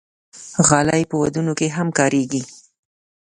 غالۍ 0.67 1.03
په 1.09 1.15
ودونو 1.21 1.53
کې 1.59 1.67
هم 1.77 1.87
کارېږي. 1.97 2.43